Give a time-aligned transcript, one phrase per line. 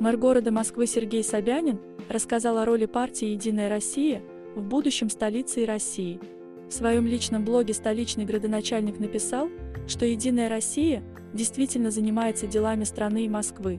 [0.00, 4.22] Мэр города Москвы Сергей Собянин рассказал о роли партии «Единая Россия»
[4.56, 6.18] в будущем столице России.
[6.70, 9.50] В своем личном блоге столичный градоначальник написал,
[9.86, 11.02] что «Единая Россия»
[11.34, 13.78] действительно занимается делами страны и Москвы.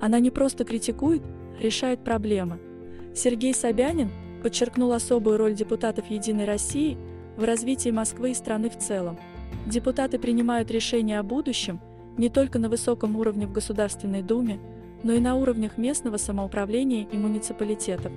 [0.00, 1.22] Она не просто критикует,
[1.60, 2.60] решает проблемы.
[3.12, 4.12] Сергей Собянин
[4.44, 6.96] подчеркнул особую роль депутатов «Единой России»
[7.36, 9.18] в развитии Москвы и страны в целом.
[9.66, 11.80] Депутаты принимают решения о будущем
[12.16, 14.60] не только на высоком уровне в Государственной Думе,
[15.06, 18.10] но и на уровнях местного самоуправления и муниципалитетов.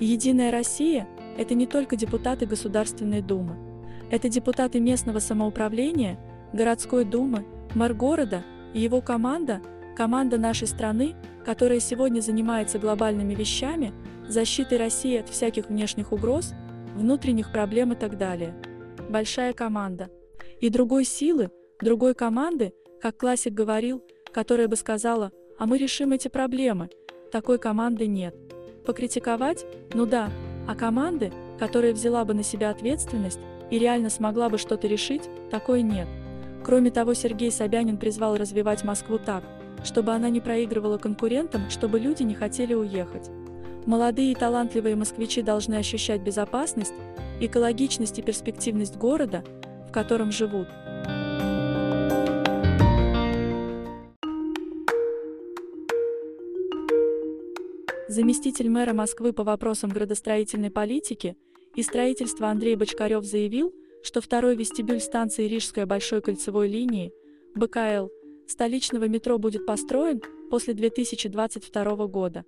[0.00, 3.58] Единая Россия– это не только депутаты Государственной Думы.
[4.10, 6.18] Это депутаты местного самоуправления,
[6.54, 9.60] городской думы, мэр города и его команда,
[9.94, 11.14] команда нашей страны,
[11.44, 13.92] которая сегодня занимается глобальными вещами,
[14.26, 16.54] защитой России от всяких внешних угроз,
[16.94, 18.54] внутренних проблем и так далее.
[19.10, 20.08] Большая команда.
[20.62, 22.72] И другой силы, другой команды,
[23.02, 24.02] как классик говорил,
[24.32, 26.90] которая бы сказала– а мы решим эти проблемы.
[27.30, 28.34] Такой команды нет.
[28.84, 29.64] Покритиковать?
[29.94, 30.30] Ну да,
[30.66, 35.82] а команды, которая взяла бы на себя ответственность и реально смогла бы что-то решить, такой
[35.82, 36.08] нет.
[36.64, 39.44] Кроме того, Сергей Собянин призвал развивать Москву так,
[39.84, 43.30] чтобы она не проигрывала конкурентам, чтобы люди не хотели уехать.
[43.86, 46.94] Молодые и талантливые москвичи должны ощущать безопасность,
[47.40, 49.42] экологичность и перспективность города,
[49.88, 50.68] в котором живут.
[58.12, 61.34] Заместитель мэра Москвы по вопросам градостроительной политики
[61.74, 67.10] и строительства Андрей Бочкарев заявил, что второй вестибюль станции Рижская большой кольцевой линии
[67.54, 68.08] БКЛ
[68.46, 72.44] столичного метро будет построен после 2022 года.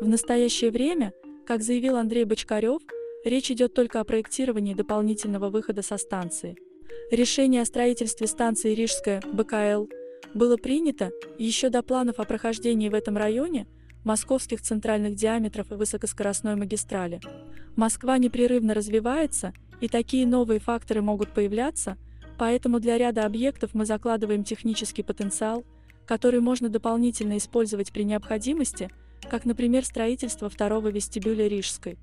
[0.00, 1.12] В настоящее время,
[1.46, 2.80] как заявил Андрей Бочкарев,
[3.26, 6.56] речь идет только о проектировании дополнительного выхода со станции.
[7.10, 9.88] Решение о строительстве станции Рижская БКЛ
[10.32, 13.66] было принято еще до планов о прохождении в этом районе–
[14.04, 17.20] московских центральных диаметров и высокоскоростной магистрали.
[17.76, 21.96] Москва непрерывно развивается, и такие новые факторы могут появляться,
[22.38, 25.64] поэтому для ряда объектов мы закладываем технический потенциал,
[26.06, 28.90] который можно дополнительно использовать при необходимости,
[29.30, 31.98] как, например, строительство второго вестибюля Рижской.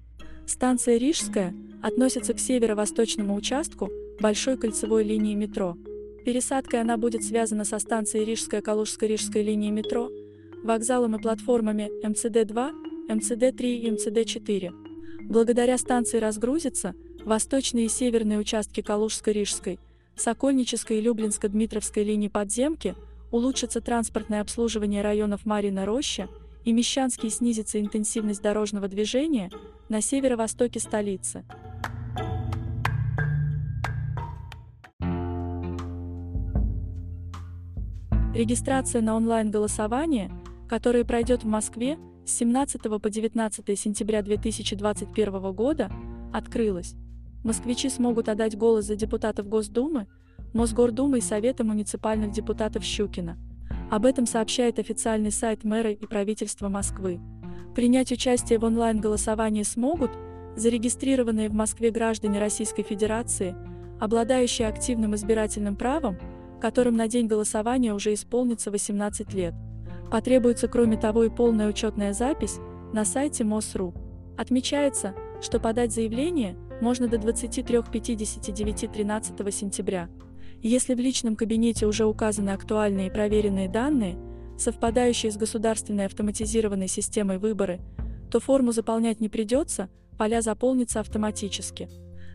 [0.46, 3.90] Станция Рижская относится к северо-восточному участку
[4.20, 5.78] большой кольцевой линии метро.
[6.26, 10.10] Пересадкой она будет связана со станцией Рижская Калужско-Рижской линии метро–
[10.64, 14.72] вокзалом и платформами МЦД-2, МЦД-3 и МЦД-4.
[15.24, 19.80] Благодаря станции разгрузятся восточные и северные участки Калужско-Рижской,
[20.16, 22.96] Сокольнической и Люблинско-Дмитровской линии подземки,
[23.31, 26.28] улучшится транспортное обслуживание районов Марина Роща
[26.66, 29.50] и Мещанский снизится интенсивность дорожного движения
[29.88, 31.44] на северо-востоке столицы.
[38.34, 40.31] Регистрация на онлайн-голосование
[40.69, 45.91] которое пройдет в Москве с 17 по 19 сентября 2021 года,
[46.31, 46.96] открылось.
[47.44, 50.07] Москвичи смогут отдать голос за депутатов Госдумы,
[50.53, 53.38] Мосгордумы и Совета муниципальных депутатов Щукина.
[53.90, 57.19] Об этом сообщает официальный сайт мэра и правительства Москвы.
[57.75, 60.12] Принять участие в онлайн-голосовании смогут
[60.56, 63.56] зарегистрированные в Москве граждане Российской Федерации,
[64.00, 66.18] обладающие активным избирательным правом,
[66.62, 69.53] которым на день голосования уже исполнится 18 лет.
[70.12, 72.59] Потребуется кроме того и полная учетная запись
[72.94, 73.94] на сайте МОСРУ.
[74.38, 80.09] Отмечается, что подать заявление можно до 23.59 13 сентября.
[80.62, 84.18] Если в личном кабинете уже указаны актуальные и проверенные данные,
[84.58, 87.80] совпадающие с государственной автоматизированной системой выборы,
[88.31, 91.88] то форму заполнять не придется, поля заполнятся автоматически.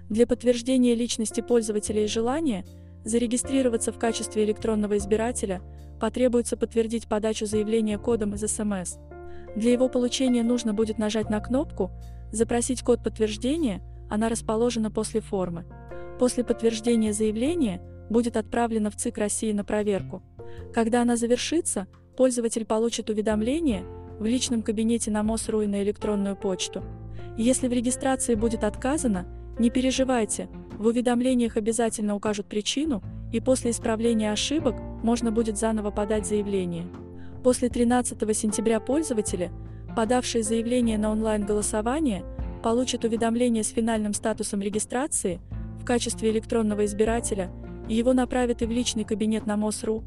[0.09, 2.65] Для подтверждения личности пользователя и желания
[3.05, 5.61] зарегистрироваться в качестве электронного избирателя–
[6.05, 8.99] потребуется подтвердить подачу заявления кодом из СМС.
[9.57, 11.91] Для его получения нужно будет нажать на кнопку
[12.33, 15.65] «Запросить код подтверждения», она расположена после формы.
[16.19, 20.23] После подтверждения заявления будет отправлено в ЦИК России на проверку.
[20.73, 21.87] Когда она завершится,
[22.17, 23.85] пользователь получит уведомление
[24.19, 26.85] в личном кабинете на МОСРУ и на электронную почту.
[27.37, 29.27] Если в регистрации будет отказано,
[29.59, 30.49] не переживайте,
[30.79, 36.87] в уведомлениях обязательно укажут причину, и после исправления ошибок можно будет заново подать заявление.
[37.43, 39.51] После 13 сентября пользователи,
[39.97, 42.25] подавшие заявление на онлайн-голосование,
[42.63, 45.41] получат уведомление с финальным статусом регистрации
[45.81, 47.51] в качестве электронного избирателя,
[47.89, 50.03] и его направят и в личный кабинет на МОСРУ,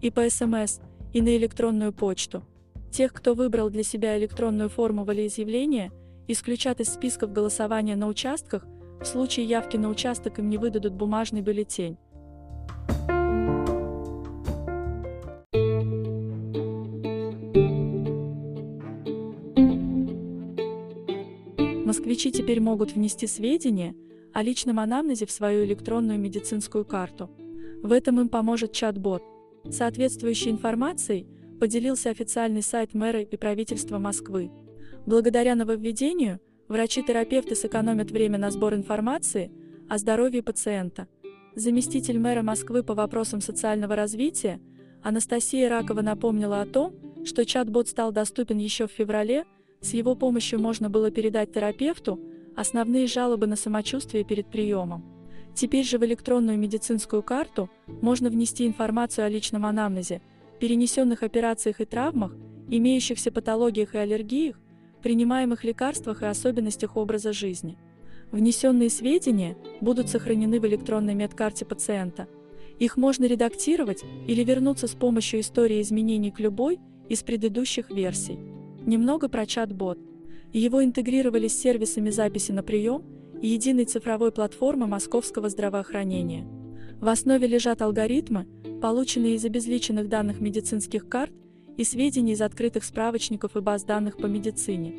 [0.00, 0.80] и по СМС,
[1.12, 2.42] и на электронную почту.
[2.90, 5.92] Тех, кто выбрал для себя электронную форму волеизъявления,
[6.26, 8.66] исключат из списков голосования на участках,
[9.00, 11.96] в случае явки на участок им не выдадут бумажный бюллетень.
[21.86, 23.94] Москвичи теперь могут внести сведения
[24.34, 27.30] о личном анамнезе в свою электронную медицинскую карту.
[27.82, 29.22] В этом им поможет чат-бот.
[29.70, 31.26] Соответствующей информацией
[31.58, 34.50] поделился официальный сайт мэра и правительства Москвы.
[35.06, 36.38] Благодаря нововведению–
[36.70, 39.50] врачи-терапевты сэкономят время на сбор информации
[39.88, 41.08] о здоровье пациента.
[41.56, 44.60] Заместитель мэра Москвы по вопросам социального развития
[45.02, 46.94] Анастасия Ракова напомнила о том,
[47.24, 49.46] что чат-бот стал доступен еще в феврале,
[49.80, 52.20] с его помощью можно было передать терапевту
[52.54, 55.04] основные жалобы на самочувствие перед приемом.
[55.54, 57.68] Теперь же в электронную медицинскую карту
[58.00, 60.22] можно внести информацию о личном анамнезе,
[60.60, 62.32] перенесенных операциях и травмах,
[62.68, 64.56] имеющихся патологиях и аллергиях,
[65.00, 67.78] принимаемых лекарствах и особенностях образа жизни.
[68.30, 72.28] Внесенные сведения будут сохранены в электронной медкарте пациента.
[72.78, 78.38] Их можно редактировать или вернуться с помощью истории изменений к любой из предыдущих версий.
[78.86, 79.98] Немного про чат-бот.
[80.52, 83.04] Его интегрировали с сервисами записи на прием
[83.42, 86.46] и единой цифровой платформы московского здравоохранения.
[87.00, 88.46] В основе лежат алгоритмы,
[88.80, 91.32] полученные из обезличенных данных медицинских карт
[91.80, 94.92] и сведений из открытых справочников и баз данных по медицине.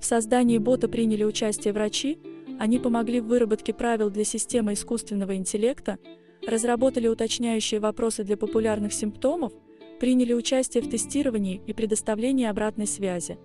[0.00, 2.18] В создании бота приняли участие врачи,
[2.58, 5.98] они помогли в выработке правил для системы искусственного интеллекта,
[6.46, 9.52] разработали уточняющие вопросы для популярных симптомов,
[10.00, 13.36] приняли участие в тестировании и предоставлении обратной связи.